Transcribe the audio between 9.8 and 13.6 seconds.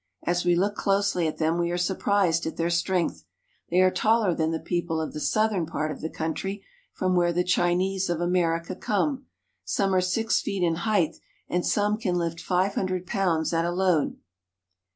are six feet in height, and some can lift five hundred pounds